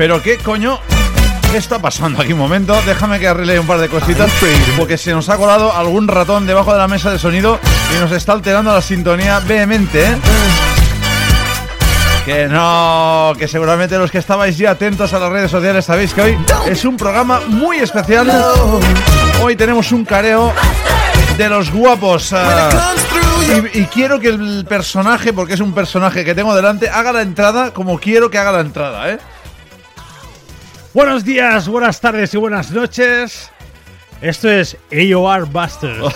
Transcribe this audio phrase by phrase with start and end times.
[0.00, 0.78] Pero qué coño.
[1.52, 2.74] ¿Qué está pasando aquí un momento?
[2.86, 4.30] Déjame que arregle un par de cositas
[4.78, 7.60] porque se nos ha colado algún ratón debajo de la mesa de sonido
[7.94, 10.16] y nos está alterando la sintonía vehemente, ¿eh?
[12.24, 16.22] Que no, que seguramente los que estabais ya atentos a las redes sociales sabéis que
[16.22, 18.32] hoy es un programa muy especial.
[19.42, 20.50] Hoy tenemos un careo
[21.36, 22.32] de los guapos.
[22.32, 22.94] ah,
[23.74, 27.74] y quiero que el personaje, porque es un personaje que tengo delante, haga la entrada
[27.74, 29.18] como quiero que haga la entrada, ¿eh?
[30.92, 33.48] Buenos días, buenas tardes y buenas noches.
[34.20, 36.14] Esto es AOR Busters.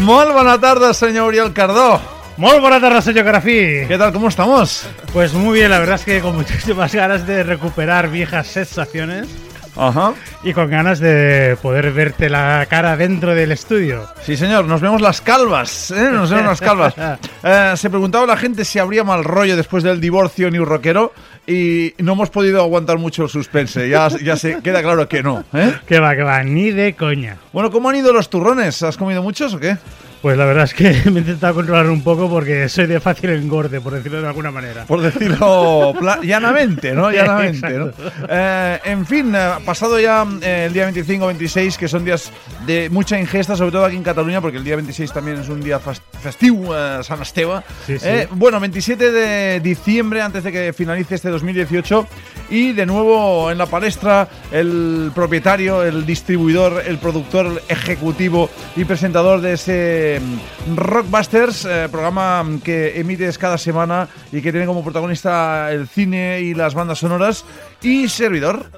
[0.00, 2.00] Molt bona tarda, senyor Oriol Cardó.
[2.38, 3.84] Muy buenas tardes, señor Grafí.
[3.86, 4.10] ¿Qué tal?
[4.10, 4.88] ¿Cómo estamos?
[5.12, 9.28] Pues muy bien, la verdad es que con muchísimas ganas de recuperar viejas sensaciones
[9.76, 10.14] Ajá.
[10.42, 14.06] y con ganas de poder verte la cara dentro del estudio.
[14.22, 16.08] Sí, señor, nos vemos las calvas, ¿eh?
[16.12, 16.94] Nos vemos las calvas.
[17.46, 21.12] Eh, se preguntaba la gente si habría mal rollo después del divorcio New Rockero
[21.46, 23.86] y no hemos podido aguantar mucho el suspense.
[23.86, 25.74] Ya, ya se queda claro que no, ¿eh?
[25.86, 27.36] Que va, que va, ni de coña.
[27.52, 28.82] Bueno, ¿cómo han ido los turrones?
[28.82, 29.76] ¿Has comido muchos o qué?
[30.24, 33.28] Pues la verdad es que me he intentado controlar un poco porque soy de fácil
[33.28, 34.86] engorde, por decirlo de alguna manera.
[34.86, 35.92] Por decirlo
[36.22, 37.12] llanamente, ¿no?
[37.12, 37.90] Llanamente, ¿no?
[38.26, 42.32] Eh, en fin, eh, pasado ya eh, el día 25-26, que son días
[42.66, 45.60] de mucha ingesta, sobre todo aquí en Cataluña, porque el día 26 también es un
[45.60, 47.60] día festivo, San Esteve.
[47.86, 48.08] Sí, sí.
[48.30, 52.08] Bueno, 27 de diciembre, antes de que finalice este 2018,
[52.50, 59.40] y de nuevo en la palestra el propietario, el distribuidor, el productor ejecutivo y presentador
[59.40, 65.70] de ese mm, Rockbusters, eh, programa que emites cada semana y que tiene como protagonista
[65.72, 67.44] el cine y las bandas sonoras,
[67.82, 68.70] y servidor.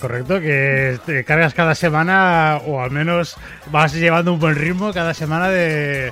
[0.00, 3.36] Correcto, que cargas cada semana, o al menos
[3.70, 6.10] vas llevando un buen ritmo cada semana de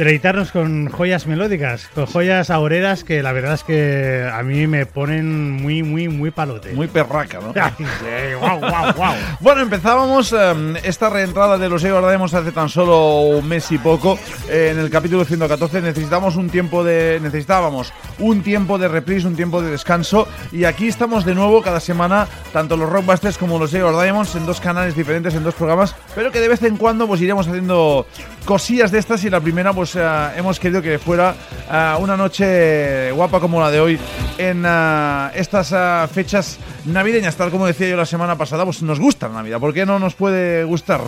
[0.00, 4.86] deleitarnos con joyas melódicas, con joyas aureras que la verdad es que a mí me
[4.86, 6.72] ponen muy, muy, muy palote.
[6.72, 7.52] Muy perraca, ¿no?
[7.78, 9.14] Sí, guau, guau, guau.
[9.40, 14.18] Bueno, empezábamos eh, esta reentrada de los Demos hace tan solo un mes y poco.
[14.48, 19.36] eh, en el capítulo 114 necesitamos un tiempo de necesitábamos un tiempo de reprise, un
[19.36, 23.70] tiempo de descanso y aquí estamos de nuevo cada semana tanto los Rockbusters como los
[23.70, 27.20] Diamonds en dos canales diferentes, en dos programas, pero que de vez en cuando pues
[27.20, 28.06] iremos haciendo
[28.46, 31.34] cosillas de estas y la primera pues hemos querido que fuera
[31.70, 33.98] eh, una noche guapa como la de hoy
[34.38, 38.98] en eh, estas eh, fechas navideñas, tal como decía yo la semana pasada, pues nos
[38.98, 41.00] gusta la Navidad, ¿por qué no nos puede gustar?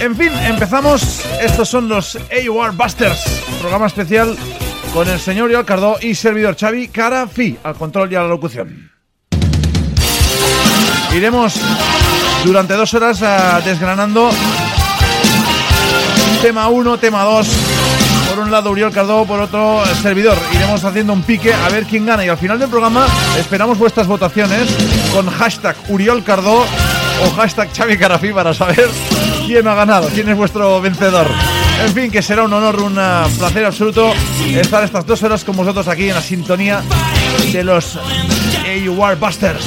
[0.00, 1.24] En fin, empezamos.
[1.40, 4.36] Estos son los AUR Busters, programa especial
[4.92, 8.90] con el señor Oriol Cardó y servidor Xavi Carafi, al control y a la locución.
[11.14, 11.54] Iremos
[12.44, 14.30] durante dos horas ah, desgranando
[16.40, 17.48] tema 1, tema 2
[18.28, 20.36] Por un lado Uriol Cardó, por otro servidor.
[20.52, 22.24] Iremos haciendo un pique a ver quién gana.
[22.24, 23.06] Y al final del programa
[23.38, 24.68] esperamos vuestras votaciones
[25.12, 26.64] con hashtag Uriol Cardó
[27.24, 28.88] o hashtag Xavi Carafí para saber
[29.46, 31.26] quién ha ganado, quién es vuestro vencedor.
[31.84, 34.12] En fin, que será un honor, un uh, placer absoluto
[34.48, 36.82] estar estas dos horas con vosotros aquí en la sintonía
[37.52, 39.66] de los AUR Busters.